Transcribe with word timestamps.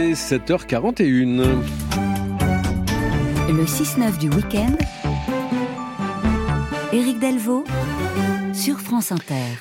est 0.00 0.12
7h41. 0.14 1.36
Le 3.48 3.64
6-9 3.64 4.18
du 4.18 4.30
week-end. 4.30 4.74
Éric 6.92 7.18
Delvaux 7.18 7.64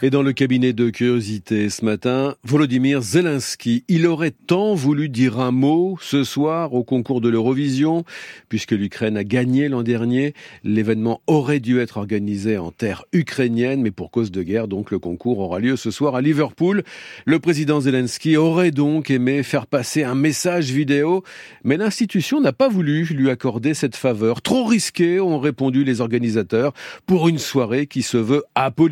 Et 0.01 0.09
dans 0.09 0.23
le 0.23 0.33
cabinet 0.33 0.73
de 0.73 0.89
curiosité 0.89 1.69
ce 1.69 1.85
matin, 1.85 2.35
Volodymyr 2.43 3.01
Zelensky, 3.01 3.85
il 3.87 4.05
aurait 4.05 4.33
tant 4.45 4.75
voulu 4.75 5.07
dire 5.07 5.39
un 5.39 5.51
mot 5.51 5.97
ce 6.01 6.25
soir 6.25 6.73
au 6.73 6.83
concours 6.83 7.21
de 7.21 7.29
l'Eurovision, 7.29 8.03
puisque 8.49 8.73
l'Ukraine 8.73 9.15
a 9.15 9.23
gagné 9.23 9.69
l'an 9.69 9.83
dernier. 9.83 10.33
L'événement 10.65 11.21
aurait 11.27 11.61
dû 11.61 11.79
être 11.79 11.95
organisé 11.95 12.57
en 12.57 12.71
terre 12.71 13.05
ukrainienne, 13.13 13.81
mais 13.81 13.91
pour 13.91 14.11
cause 14.11 14.31
de 14.31 14.43
guerre, 14.43 14.67
donc 14.67 14.91
le 14.91 14.99
concours 14.99 15.39
aura 15.39 15.59
lieu 15.59 15.77
ce 15.77 15.91
soir 15.91 16.15
à 16.15 16.21
Liverpool. 16.21 16.83
Le 17.23 17.39
président 17.39 17.79
Zelensky 17.79 18.35
aurait 18.35 18.71
donc 18.71 19.11
aimé 19.11 19.43
faire 19.43 19.65
passer 19.65 20.03
un 20.03 20.15
message 20.15 20.71
vidéo, 20.71 21.23
mais 21.63 21.77
l'institution 21.77 22.41
n'a 22.41 22.51
pas 22.51 22.67
voulu 22.67 23.05
lui 23.05 23.29
accorder 23.29 23.73
cette 23.73 23.95
faveur. 23.95 24.41
Trop 24.41 24.65
risqué, 24.65 25.21
ont 25.21 25.39
répondu 25.39 25.85
les 25.85 26.01
organisateurs, 26.01 26.73
pour 27.05 27.29
une 27.29 27.39
soirée 27.39 27.87
qui 27.87 28.01
se 28.01 28.17
veut 28.17 28.43
apolitique 28.55 28.88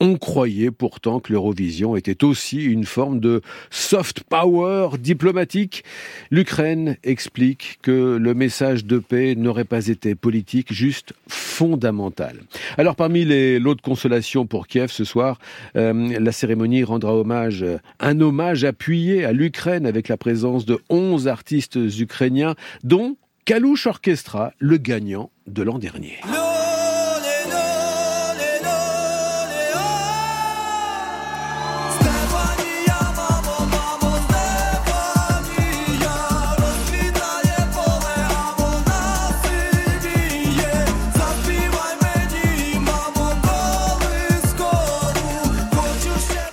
on 0.00 0.16
croyait 0.16 0.70
pourtant 0.70 1.20
que 1.20 1.32
l'Eurovision 1.32 1.96
était 1.96 2.24
aussi 2.24 2.64
une 2.64 2.84
forme 2.84 3.20
de 3.20 3.42
soft 3.70 4.24
power 4.24 4.90
diplomatique. 4.98 5.84
L'Ukraine 6.30 6.96
explique 7.04 7.78
que 7.82 8.16
le 8.20 8.34
message 8.34 8.84
de 8.84 8.98
paix 8.98 9.34
n'aurait 9.36 9.64
pas 9.64 9.88
été 9.88 10.14
politique, 10.14 10.72
juste 10.72 11.12
fondamental. 11.28 12.36
Alors 12.78 12.96
parmi 12.96 13.24
les 13.24 13.58
lots 13.58 13.74
de 13.74 13.80
consolation 13.80 14.46
pour 14.46 14.66
Kiev 14.66 14.90
ce 14.90 15.04
soir, 15.04 15.38
euh, 15.76 16.18
la 16.18 16.32
cérémonie 16.32 16.84
rendra 16.84 17.14
hommage, 17.14 17.64
un 18.00 18.20
hommage 18.20 18.64
appuyé 18.64 19.24
à 19.24 19.32
l'Ukraine 19.32 19.86
avec 19.86 20.08
la 20.08 20.16
présence 20.16 20.64
de 20.64 20.78
11 20.88 21.28
artistes 21.28 21.78
ukrainiens, 21.98 22.54
dont 22.82 23.16
Kalouche 23.44 23.86
Orchestra, 23.86 24.52
le 24.58 24.76
gagnant 24.76 25.30
de 25.46 25.62
l'an 25.62 25.78
dernier. 25.78 26.20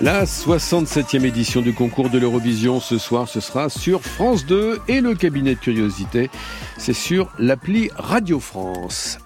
La 0.01 0.23
67e 0.23 1.25
édition 1.25 1.61
du 1.61 1.73
concours 1.73 2.09
de 2.09 2.17
l'Eurovision 2.17 2.79
ce 2.79 2.97
soir, 2.97 3.27
ce 3.27 3.41
sera 3.41 3.67
sur 3.67 4.01
France 4.01 4.45
2 4.45 4.79
et 4.87 5.01
le 5.01 5.13
cabinet 5.13 5.55
de 5.55 5.59
curiosité, 5.59 6.29
c'est 6.77 6.93
sur 6.93 7.29
l'appli 7.37 7.89
Radio 7.97 8.39
France. 8.39 9.19